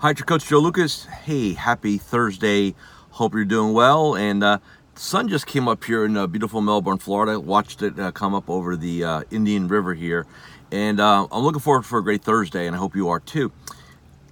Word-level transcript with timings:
Hi, 0.00 0.14
your 0.16 0.24
coach 0.24 0.48
Joe 0.48 0.62
Lukacs. 0.62 1.06
Hey, 1.06 1.52
happy 1.52 1.98
Thursday. 1.98 2.74
Hope 3.10 3.34
you're 3.34 3.44
doing 3.44 3.74
well. 3.74 4.16
And 4.16 4.42
uh, 4.42 4.56
the 4.94 5.00
sun 5.00 5.28
just 5.28 5.46
came 5.46 5.68
up 5.68 5.84
here 5.84 6.06
in 6.06 6.16
uh, 6.16 6.26
beautiful 6.26 6.62
Melbourne, 6.62 6.96
Florida. 6.96 7.38
Watched 7.38 7.82
it 7.82 8.00
uh, 8.00 8.10
come 8.10 8.34
up 8.34 8.48
over 8.48 8.76
the 8.76 9.04
uh, 9.04 9.22
Indian 9.30 9.68
River 9.68 9.92
here. 9.92 10.26
And 10.72 11.00
uh, 11.00 11.28
I'm 11.30 11.42
looking 11.42 11.60
forward 11.60 11.82
for 11.82 11.98
a 11.98 12.02
great 12.02 12.24
Thursday, 12.24 12.66
and 12.66 12.74
I 12.74 12.78
hope 12.78 12.96
you 12.96 13.10
are 13.10 13.20
too. 13.20 13.52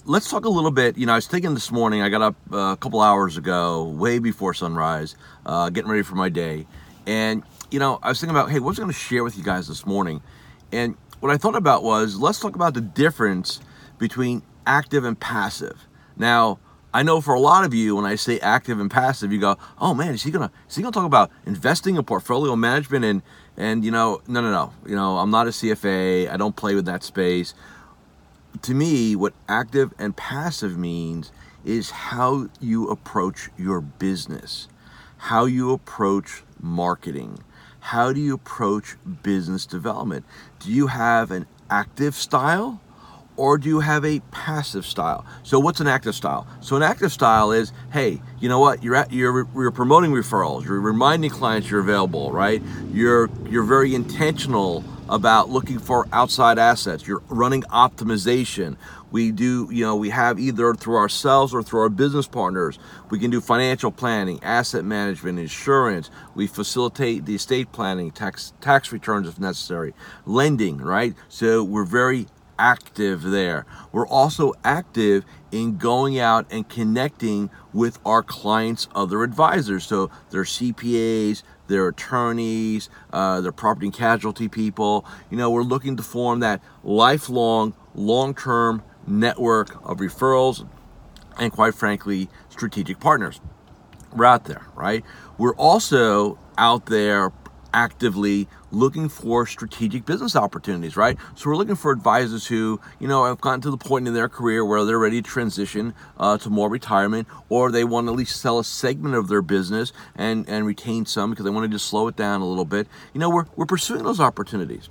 Let's 0.06 0.30
talk 0.30 0.46
a 0.46 0.48
little 0.48 0.70
bit. 0.70 0.96
You 0.96 1.04
know, 1.04 1.12
I 1.12 1.16
was 1.16 1.26
thinking 1.26 1.52
this 1.52 1.70
morning, 1.70 2.00
I 2.00 2.08
got 2.08 2.22
up 2.22 2.36
uh, 2.50 2.72
a 2.72 2.76
couple 2.78 3.02
hours 3.02 3.36
ago, 3.36 3.84
way 3.84 4.20
before 4.20 4.54
sunrise, 4.54 5.16
getting 5.44 5.90
ready 5.90 6.02
for 6.02 6.14
my 6.14 6.30
day. 6.30 6.66
And, 7.06 7.42
you 7.70 7.78
know, 7.78 7.98
I 8.02 8.08
was 8.08 8.20
thinking 8.20 8.34
about, 8.34 8.50
hey, 8.50 8.58
what 8.58 8.68
was 8.68 8.78
I 8.78 8.84
going 8.84 8.94
to 8.94 8.98
share 8.98 9.22
with 9.22 9.36
you 9.36 9.44
guys 9.44 9.68
this 9.68 9.84
morning? 9.84 10.22
And 10.72 10.96
what 11.20 11.30
I 11.30 11.36
thought 11.36 11.56
about 11.56 11.82
was 11.82 12.16
let's 12.16 12.40
talk 12.40 12.54
about 12.54 12.72
the 12.72 12.80
difference 12.80 13.60
between 13.98 14.40
active 14.68 15.04
and 15.04 15.18
passive. 15.18 15.88
Now, 16.16 16.60
I 16.94 17.02
know 17.02 17.20
for 17.20 17.34
a 17.34 17.40
lot 17.40 17.64
of 17.64 17.74
you, 17.74 17.96
when 17.96 18.04
I 18.04 18.14
say 18.14 18.38
active 18.40 18.78
and 18.78 18.90
passive, 18.90 19.32
you 19.32 19.40
go, 19.40 19.56
"Oh 19.80 19.94
man, 19.94 20.14
is 20.14 20.22
he 20.22 20.30
gonna 20.30 20.50
is 20.68 20.76
he 20.76 20.82
gonna 20.82 20.92
talk 20.92 21.06
about 21.06 21.30
investing 21.46 21.96
and 21.96 22.06
portfolio 22.06 22.54
management?" 22.54 23.04
And 23.04 23.22
and 23.56 23.84
you 23.84 23.90
know, 23.90 24.20
no, 24.28 24.40
no, 24.40 24.50
no. 24.50 24.72
You 24.86 24.94
know, 24.94 25.18
I'm 25.18 25.30
not 25.30 25.48
a 25.48 25.50
CFA. 25.50 26.28
I 26.28 26.36
don't 26.36 26.54
play 26.54 26.74
with 26.74 26.86
that 26.86 27.02
space. 27.02 27.54
To 28.62 28.74
me, 28.74 29.16
what 29.16 29.34
active 29.48 29.92
and 29.98 30.16
passive 30.16 30.78
means 30.78 31.32
is 31.64 31.90
how 31.90 32.48
you 32.60 32.88
approach 32.88 33.50
your 33.56 33.80
business, 33.80 34.68
how 35.18 35.44
you 35.44 35.72
approach 35.72 36.42
marketing, 36.60 37.38
how 37.80 38.12
do 38.12 38.20
you 38.20 38.34
approach 38.34 38.96
business 39.22 39.66
development. 39.66 40.24
Do 40.60 40.72
you 40.72 40.86
have 40.88 41.30
an 41.30 41.46
active 41.70 42.14
style? 42.14 42.80
Or 43.38 43.56
do 43.56 43.68
you 43.68 43.80
have 43.80 44.04
a 44.04 44.20
passive 44.32 44.84
style? 44.84 45.24
So 45.44 45.58
what's 45.60 45.80
an 45.80 45.86
active 45.86 46.14
style? 46.14 46.46
So 46.60 46.76
an 46.76 46.82
active 46.82 47.12
style 47.12 47.52
is, 47.52 47.72
hey, 47.92 48.20
you 48.40 48.48
know 48.48 48.58
what? 48.58 48.82
You're 48.82 48.96
at, 48.96 49.12
you're 49.12 49.46
you're 49.54 49.70
promoting 49.70 50.10
referrals. 50.10 50.64
You're 50.64 50.80
reminding 50.80 51.30
clients 51.30 51.70
you're 51.70 51.80
available, 51.80 52.32
right? 52.32 52.60
You're 52.92 53.30
you're 53.48 53.64
very 53.64 53.94
intentional 53.94 54.84
about 55.08 55.48
looking 55.48 55.78
for 55.78 56.06
outside 56.12 56.58
assets. 56.58 57.06
You're 57.06 57.22
running 57.28 57.62
optimization. 57.62 58.76
We 59.10 59.30
do, 59.32 59.68
you 59.72 59.84
know, 59.84 59.96
we 59.96 60.10
have 60.10 60.38
either 60.38 60.74
through 60.74 60.96
ourselves 60.96 61.54
or 61.54 61.62
through 61.62 61.80
our 61.80 61.88
business 61.88 62.26
partners. 62.26 62.78
We 63.08 63.18
can 63.18 63.30
do 63.30 63.40
financial 63.40 63.90
planning, 63.90 64.38
asset 64.42 64.84
management, 64.84 65.38
insurance. 65.38 66.10
We 66.34 66.46
facilitate 66.46 67.24
the 67.24 67.36
estate 67.36 67.72
planning, 67.72 68.10
tax 68.10 68.52
tax 68.60 68.92
returns 68.92 69.28
if 69.28 69.38
necessary, 69.38 69.94
lending, 70.26 70.78
right? 70.78 71.14
So 71.28 71.64
we're 71.64 71.84
very 71.84 72.26
active 72.58 73.22
there. 73.22 73.66
We're 73.92 74.06
also 74.06 74.54
active 74.64 75.24
in 75.50 75.78
going 75.78 76.18
out 76.18 76.46
and 76.50 76.68
connecting 76.68 77.50
with 77.72 77.98
our 78.04 78.22
clients' 78.22 78.88
other 78.94 79.22
advisors. 79.22 79.86
So 79.86 80.10
their 80.30 80.44
CPAs, 80.44 81.42
their 81.68 81.88
attorneys, 81.88 82.90
uh, 83.12 83.40
their 83.40 83.52
property 83.52 83.86
and 83.86 83.94
casualty 83.94 84.48
people. 84.48 85.06
You 85.30 85.36
know, 85.36 85.50
we're 85.50 85.62
looking 85.62 85.96
to 85.96 86.02
form 86.02 86.40
that 86.40 86.60
lifelong, 86.82 87.74
long 87.94 88.34
term 88.34 88.82
network 89.06 89.74
of 89.88 89.98
referrals 89.98 90.68
and, 91.38 91.52
quite 91.52 91.74
frankly, 91.74 92.28
strategic 92.48 93.00
partners. 93.00 93.40
We're 94.14 94.24
out 94.24 94.44
there, 94.44 94.66
right? 94.74 95.04
We're 95.36 95.54
also 95.54 96.38
out 96.56 96.86
there 96.86 97.32
actively 97.72 98.48
looking 98.70 99.08
for 99.08 99.46
strategic 99.46 100.04
business 100.04 100.36
opportunities, 100.36 100.96
right? 100.96 101.16
So 101.34 101.48
we're 101.48 101.56
looking 101.56 101.74
for 101.74 101.90
advisors 101.90 102.46
who, 102.46 102.80
you 102.98 103.08
know, 103.08 103.24
have 103.24 103.40
gotten 103.40 103.60
to 103.62 103.70
the 103.70 103.76
point 103.76 104.06
in 104.06 104.14
their 104.14 104.28
career 104.28 104.64
where 104.64 104.84
they're 104.84 104.98
ready 104.98 105.22
to 105.22 105.28
transition 105.28 105.94
uh, 106.18 106.38
to 106.38 106.50
more 106.50 106.68
retirement, 106.68 107.28
or 107.48 107.70
they 107.70 107.84
want 107.84 108.06
to 108.06 108.12
at 108.12 108.16
least 108.16 108.40
sell 108.40 108.58
a 108.58 108.64
segment 108.64 109.14
of 109.14 109.28
their 109.28 109.42
business 109.42 109.92
and 110.14 110.48
and 110.48 110.66
retain 110.66 111.06
some 111.06 111.30
because 111.30 111.44
they 111.44 111.50
want 111.50 111.64
to 111.64 111.74
just 111.74 111.86
slow 111.86 112.08
it 112.08 112.16
down 112.16 112.40
a 112.40 112.46
little 112.46 112.64
bit. 112.64 112.86
You 113.12 113.20
know, 113.20 113.30
we're 113.30 113.46
we're 113.56 113.66
pursuing 113.66 114.04
those 114.04 114.20
opportunities. 114.20 114.88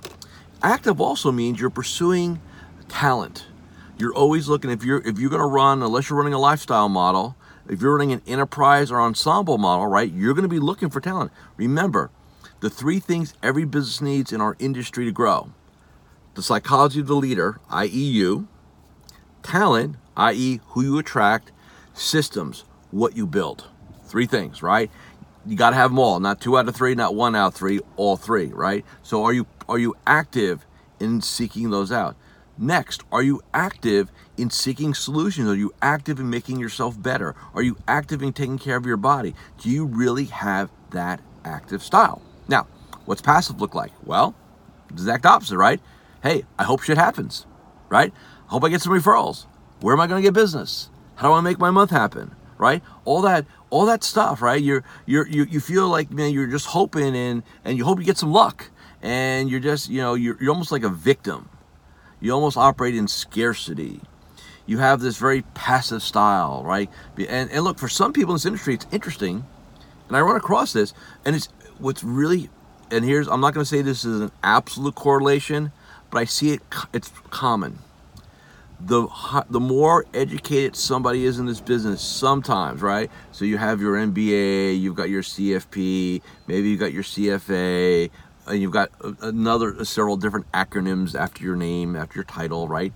Active 0.62 1.00
also 1.00 1.30
means 1.30 1.60
you're 1.60 1.70
pursuing 1.70 2.40
talent. 2.88 3.46
You're 3.98 4.14
always 4.14 4.48
looking 4.48 4.70
if 4.70 4.84
you're 4.84 5.06
if 5.06 5.18
you're 5.18 5.30
going 5.30 5.42
to 5.42 5.46
run 5.46 5.82
unless 5.82 6.08
you're 6.08 6.18
running 6.18 6.34
a 6.34 6.38
lifestyle 6.38 6.88
model. 6.88 7.36
If 7.68 7.82
you're 7.82 7.92
running 7.92 8.12
an 8.12 8.22
enterprise 8.26 8.90
or 8.90 8.98
ensemble 8.98 9.58
model, 9.58 9.86
right, 9.86 10.10
you're 10.10 10.32
going 10.32 10.44
to 10.44 10.48
be 10.48 10.58
looking 10.58 10.88
for 10.88 11.00
talent. 11.00 11.30
Remember, 11.58 12.10
the 12.60 12.70
three 12.70 13.00
things 13.00 13.34
every 13.42 13.64
business 13.64 14.00
needs 14.00 14.32
in 14.32 14.40
our 14.40 14.56
industry 14.58 15.04
to 15.04 15.12
grow 15.12 15.52
the 16.34 16.42
psychology 16.42 17.00
of 17.00 17.08
the 17.08 17.16
leader, 17.16 17.58
i.e., 17.68 17.88
you, 17.88 18.46
talent, 19.42 19.96
i.e., 20.16 20.60
who 20.68 20.82
you 20.82 20.96
attract, 20.96 21.50
systems, 21.94 22.64
what 22.92 23.16
you 23.16 23.26
build. 23.26 23.66
Three 24.04 24.26
things, 24.26 24.62
right? 24.62 24.88
You 25.44 25.56
got 25.56 25.70
to 25.70 25.76
have 25.76 25.90
them 25.90 25.98
all, 25.98 26.20
not 26.20 26.40
two 26.40 26.56
out 26.56 26.68
of 26.68 26.76
three, 26.76 26.94
not 26.94 27.16
one 27.16 27.34
out 27.34 27.48
of 27.48 27.54
three, 27.54 27.80
all 27.96 28.16
three, 28.16 28.46
right? 28.46 28.84
So 29.02 29.24
are 29.24 29.32
you 29.32 29.46
are 29.68 29.78
you 29.78 29.96
active 30.06 30.64
in 31.00 31.22
seeking 31.22 31.70
those 31.70 31.90
out? 31.90 32.16
Next, 32.56 33.02
are 33.10 33.22
you 33.22 33.40
active 33.52 34.12
in 34.36 34.50
seeking 34.50 34.94
solutions? 34.94 35.48
Are 35.48 35.56
you 35.56 35.72
active 35.82 36.20
in 36.20 36.30
making 36.30 36.60
yourself 36.60 37.00
better? 37.00 37.34
Are 37.54 37.62
you 37.62 37.76
active 37.88 38.22
in 38.22 38.32
taking 38.32 38.58
care 38.58 38.76
of 38.76 38.86
your 38.86 38.96
body? 38.96 39.34
Do 39.58 39.70
you 39.70 39.86
really 39.86 40.26
have 40.26 40.70
that 40.90 41.20
active 41.44 41.82
style? 41.82 42.22
Now, 42.48 42.66
what's 43.04 43.20
passive 43.20 43.60
look 43.60 43.74
like? 43.74 43.92
Well, 44.04 44.34
exact 44.90 45.26
opposite, 45.26 45.58
right? 45.58 45.80
Hey, 46.22 46.44
I 46.58 46.64
hope 46.64 46.82
shit 46.82 46.98
happens, 46.98 47.46
right? 47.88 48.12
I 48.46 48.50
hope 48.50 48.64
I 48.64 48.70
get 48.70 48.82
some 48.82 48.92
referrals. 48.92 49.46
Where 49.80 49.94
am 49.94 50.00
I 50.00 50.06
going 50.06 50.20
to 50.20 50.26
get 50.26 50.34
business? 50.34 50.90
How 51.16 51.28
do 51.28 51.34
I 51.34 51.40
make 51.40 51.58
my 51.58 51.70
month 51.70 51.90
happen? 51.90 52.34
Right? 52.56 52.82
All 53.04 53.22
that, 53.22 53.46
all 53.70 53.86
that 53.86 54.02
stuff, 54.02 54.42
right? 54.42 54.60
You're, 54.60 54.82
you're, 55.06 55.28
you, 55.28 55.44
you 55.44 55.60
feel 55.60 55.88
like 55.88 56.10
man, 56.10 56.32
you're 56.32 56.48
just 56.48 56.66
hoping 56.66 57.14
and 57.14 57.44
and 57.64 57.78
you 57.78 57.84
hope 57.84 58.00
you 58.00 58.04
get 58.04 58.18
some 58.18 58.32
luck, 58.32 58.70
and 59.00 59.48
you're 59.48 59.60
just, 59.60 59.88
you 59.88 60.00
know, 60.00 60.14
you're, 60.14 60.36
you're 60.40 60.50
almost 60.50 60.72
like 60.72 60.82
a 60.82 60.88
victim. 60.88 61.48
You 62.20 62.32
almost 62.32 62.56
operate 62.56 62.96
in 62.96 63.06
scarcity. 63.06 64.00
You 64.66 64.78
have 64.78 65.00
this 65.00 65.16
very 65.18 65.42
passive 65.54 66.02
style, 66.02 66.64
right? 66.64 66.90
And 67.16 67.48
and 67.50 67.62
look, 67.62 67.78
for 67.78 67.88
some 67.88 68.12
people 68.12 68.32
in 68.32 68.36
this 68.36 68.46
industry, 68.46 68.74
it's 68.74 68.86
interesting, 68.90 69.46
and 70.08 70.16
I 70.16 70.20
run 70.20 70.36
across 70.36 70.72
this, 70.72 70.92
and 71.24 71.36
it's 71.36 71.48
what's 71.78 72.02
really 72.02 72.50
and 72.90 73.04
here's 73.04 73.28
I'm 73.28 73.40
not 73.40 73.54
going 73.54 73.64
to 73.64 73.68
say 73.68 73.82
this 73.82 74.04
is 74.04 74.20
an 74.20 74.32
absolute 74.42 74.94
correlation, 74.94 75.72
but 76.10 76.18
I 76.18 76.24
see 76.24 76.52
it 76.52 76.62
it's 76.92 77.10
common. 77.30 77.78
The 78.80 79.08
the 79.50 79.60
more 79.60 80.06
educated 80.14 80.76
somebody 80.76 81.24
is 81.24 81.38
in 81.38 81.46
this 81.46 81.60
business, 81.60 82.00
sometimes 82.00 82.80
right. 82.80 83.10
So 83.32 83.44
you 83.44 83.58
have 83.58 83.80
your 83.80 83.96
MBA, 83.96 84.80
you've 84.80 84.94
got 84.94 85.08
your 85.08 85.22
CFP, 85.22 86.22
maybe 86.46 86.68
you've 86.70 86.80
got 86.80 86.92
your 86.92 87.02
CFA, 87.02 88.10
and 88.46 88.62
you've 88.62 88.72
got 88.72 88.90
another 89.20 89.76
uh, 89.78 89.84
several 89.84 90.16
different 90.16 90.50
acronyms 90.52 91.14
after 91.14 91.42
your 91.42 91.56
name, 91.56 91.96
after 91.96 92.16
your 92.16 92.24
title, 92.24 92.68
right? 92.68 92.92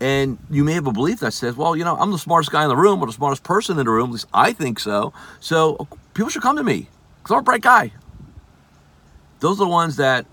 And 0.00 0.38
you 0.48 0.62
may 0.62 0.74
have 0.74 0.86
a 0.86 0.92
belief 0.92 1.20
that 1.20 1.32
says, 1.32 1.56
well, 1.56 1.76
you 1.76 1.82
know, 1.82 1.96
I'm 1.96 2.12
the 2.12 2.18
smartest 2.18 2.52
guy 2.52 2.62
in 2.62 2.68
the 2.68 2.76
room 2.76 3.02
or 3.02 3.06
the 3.06 3.12
smartest 3.12 3.42
person 3.42 3.78
in 3.78 3.84
the 3.84 3.90
room. 3.90 4.10
At 4.10 4.12
least 4.12 4.28
I 4.32 4.52
think 4.52 4.78
so. 4.78 5.12
So 5.40 5.88
people 6.18 6.30
should 6.30 6.42
come 6.42 6.56
to 6.56 6.64
me 6.64 6.88
because 7.22 7.32
I'm 7.32 7.38
a 7.38 7.42
bright 7.42 7.62
guy 7.62 7.92
those 9.40 9.60
are 9.60 9.64
the 9.64 9.70
ones 9.70 9.96
that 9.96 10.26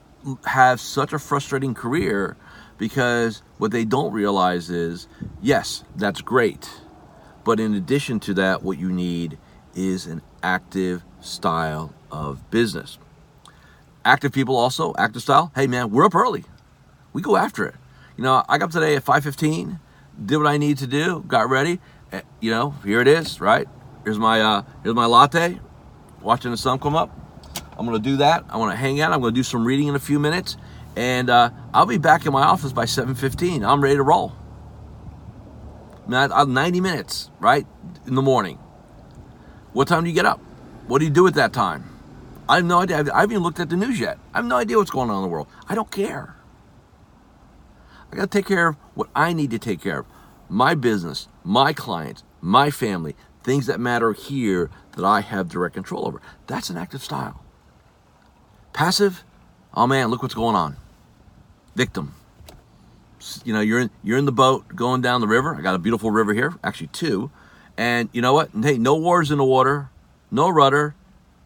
have 0.45 0.79
such 0.81 1.13
a 1.13 1.19
frustrating 1.19 1.73
career 1.73 2.35
because 2.77 3.41
what 3.57 3.71
they 3.71 3.85
don't 3.85 4.11
realize 4.11 4.69
is 4.69 5.07
yes, 5.41 5.83
that's 5.95 6.21
great. 6.21 6.69
But 7.43 7.59
in 7.59 7.73
addition 7.75 8.19
to 8.21 8.33
that, 8.35 8.63
what 8.63 8.79
you 8.79 8.91
need 8.91 9.37
is 9.75 10.07
an 10.07 10.21
active 10.41 11.03
style 11.21 11.93
of 12.11 12.49
business. 12.49 12.97
Active 14.03 14.31
people 14.31 14.55
also, 14.55 14.93
active 14.97 15.21
style. 15.21 15.51
Hey 15.55 15.67
man, 15.67 15.91
we're 15.91 16.05
up 16.05 16.15
early. 16.15 16.45
We 17.13 17.21
go 17.21 17.37
after 17.37 17.65
it. 17.65 17.75
You 18.17 18.23
know, 18.23 18.43
I 18.49 18.57
got 18.57 18.65
up 18.65 18.71
today 18.71 18.95
at 18.95 19.05
5:15, 19.05 19.79
did 20.25 20.37
what 20.37 20.47
I 20.47 20.57
need 20.57 20.77
to 20.79 20.87
do, 20.87 21.23
got 21.27 21.49
ready. 21.49 21.79
Eh, 22.11 22.21
you 22.39 22.49
know, 22.49 22.71
here 22.83 23.01
it 23.01 23.07
is, 23.07 23.39
right? 23.39 23.67
Here's 24.03 24.19
my 24.19 24.41
uh, 24.41 24.63
here's 24.83 24.95
my 24.95 25.05
latte. 25.05 25.59
Watching 26.25 26.49
the 26.49 26.57
sun 26.57 26.79
come 26.79 26.95
up. 26.95 27.11
I'm 27.77 27.85
going 27.85 28.01
to 28.01 28.09
do 28.09 28.17
that. 28.17 28.45
I 28.49 28.57
want 28.57 28.71
to 28.71 28.75
hang 28.75 28.99
out. 28.99 29.13
I'm 29.13 29.21
going 29.21 29.31
to 29.31 29.39
do 29.39 29.43
some 29.43 29.63
reading 29.63 29.89
in 29.89 29.93
a 29.93 29.99
few 29.99 30.17
minutes, 30.17 30.57
and 30.95 31.29
uh, 31.29 31.51
I'll 31.71 31.85
be 31.85 31.99
back 31.99 32.25
in 32.25 32.33
my 32.33 32.41
office 32.41 32.73
by 32.73 32.85
7:15. 32.85 33.63
I'm 33.63 33.79
ready 33.79 33.97
to 33.97 34.01
roll. 34.01 34.33
I'm 36.11 36.53
90 36.53 36.81
minutes, 36.81 37.29
right, 37.39 37.67
in 38.07 38.15
the 38.15 38.23
morning. 38.23 38.57
What 39.73 39.87
time 39.87 40.03
do 40.03 40.09
you 40.09 40.15
get 40.15 40.25
up? 40.25 40.39
What 40.87 40.97
do 40.97 41.05
you 41.05 41.11
do 41.11 41.27
at 41.27 41.35
that 41.35 41.53
time? 41.53 41.83
I 42.49 42.55
have 42.55 42.65
no 42.65 42.79
idea. 42.79 42.97
I 43.13 43.21
haven't 43.21 43.31
even 43.31 43.43
looked 43.43 43.59
at 43.59 43.69
the 43.69 43.75
news 43.75 43.99
yet. 43.99 44.17
I 44.33 44.39
have 44.39 44.45
no 44.45 44.55
idea 44.57 44.77
what's 44.77 44.89
going 44.89 45.11
on 45.11 45.17
in 45.17 45.21
the 45.21 45.27
world. 45.27 45.47
I 45.69 45.75
don't 45.75 45.91
care. 45.91 46.35
I 48.11 48.15
got 48.15 48.31
to 48.31 48.37
take 48.37 48.47
care 48.47 48.69
of 48.69 48.75
what 48.95 49.09
I 49.15 49.31
need 49.33 49.51
to 49.51 49.59
take 49.59 49.79
care 49.79 49.99
of. 49.99 50.05
My 50.49 50.73
business, 50.73 51.27
my 51.43 51.71
clients, 51.71 52.23
my 52.41 52.71
family, 52.71 53.15
things 53.45 53.67
that 53.67 53.79
matter 53.79 54.11
here 54.11 54.71
that 54.95 55.05
I 55.05 55.21
have 55.21 55.47
direct 55.47 55.75
control 55.75 56.07
over. 56.07 56.19
That's 56.47 56.69
an 56.71 56.77
active 56.77 57.03
style. 57.03 57.43
Passive, 58.73 59.23
oh 59.75 59.87
man, 59.87 60.09
look 60.09 60.21
what's 60.21 60.33
going 60.33 60.55
on. 60.55 60.75
Victim. 61.75 62.15
you 63.45 63.53
know, 63.53 63.61
you're 63.61 63.79
in 63.79 63.89
you're 64.03 64.17
in 64.17 64.25
the 64.25 64.31
boat 64.31 64.75
going 64.75 65.01
down 65.01 65.21
the 65.21 65.27
river. 65.27 65.55
I 65.55 65.61
got 65.61 65.75
a 65.75 65.79
beautiful 65.79 66.09
river 66.11 66.33
here, 66.33 66.55
actually 66.63 66.87
two. 66.87 67.29
And 67.77 68.09
you 68.11 68.21
know 68.21 68.33
what? 68.33 68.49
Hey, 68.59 68.77
no 68.77 68.95
wars 68.95 69.31
in 69.31 69.37
the 69.37 69.45
water, 69.45 69.89
no 70.31 70.49
rudder. 70.49 70.95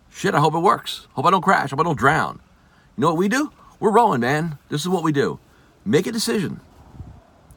Shit, 0.10 0.34
I 0.34 0.40
hope 0.40 0.56
it 0.56 0.60
works. 0.60 1.08
Hope 1.14 1.26
I 1.26 1.32
don't 1.32 1.42
crash. 1.44 1.70
Hope 1.72 1.80
I 1.80 1.84
don't 1.84 1.98
drown. 1.98 2.40
You 2.98 3.02
know 3.02 3.08
what 3.10 3.18
we 3.18 3.28
do? 3.28 3.52
We're 3.80 3.92
rowing, 3.92 4.22
man. 4.22 4.58
This 4.70 4.82
is 4.82 4.90
what 4.90 5.04
we 5.04 5.12
do. 5.12 5.40
Make 5.86 6.08
a 6.08 6.12
decision. 6.12 6.62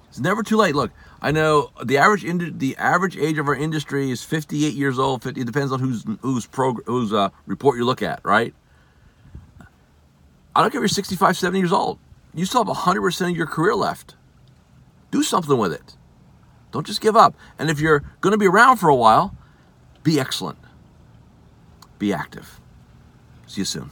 It's 0.09 0.21
never 0.21 0.43
too 0.43 0.56
late. 0.56 0.75
Look, 0.75 0.91
I 1.25 1.31
know 1.31 1.71
the 1.83 1.99
average 1.99 2.25
ind- 2.25 2.59
the 2.59 2.77
average 2.77 3.17
age 3.17 3.39
of 3.39 3.47
our 3.47 3.55
industry 3.55 4.11
is 4.11 4.25
58 4.25 4.75
years 4.75 4.99
old. 4.99 5.23
50, 5.23 5.41
it 5.41 5.45
depends 5.45 5.71
on 5.71 5.79
whose 5.79 6.05
whose 6.21 6.47
prog- 6.47 6.83
uh, 6.89 7.31
report 7.47 7.79
you 7.79 7.85
look 7.85 8.03
at, 8.03 8.21
right? 8.25 8.53
I 10.55 10.61
don't 10.61 10.71
care 10.71 10.81
if 10.81 10.83
you're 10.83 10.89
65, 10.89 11.37
70 11.37 11.59
years 11.61 11.73
old. 11.73 11.99
You 12.35 12.45
still 12.45 12.65
have 12.65 12.77
100% 12.77 13.31
of 13.31 13.37
your 13.37 13.47
career 13.47 13.75
left. 13.75 14.17
Do 15.11 15.23
something 15.23 15.57
with 15.57 15.73
it. 15.73 15.97
Don't 16.73 16.87
just 16.87 17.01
give 17.01 17.17
up. 17.17 17.35
And 17.59 17.71
if 17.71 17.81
you're 17.81 18.03
going 18.21 18.33
to 18.33 18.39
be 18.39 18.49
around 18.49 18.79
for 18.79 18.89
a 18.89 18.95
while, 18.95 19.35
be 20.03 20.19
excellent. 20.19 20.59
Be 21.99 22.13
active. 22.13 22.61
See 23.47 23.61
you 23.61 23.65
soon. 23.65 23.91